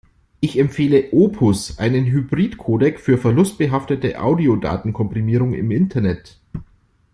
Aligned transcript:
Ich 0.39 0.57
empfehle 0.57 1.09
Opus, 1.11 1.77
einen 1.77 2.05
Hybridcodec, 2.07 2.99
für 2.99 3.19
verlustbehaftete 3.19 4.19
Audiodatenkomprimierung 4.19 5.53
im 5.53 5.69
Internet. 5.69 6.39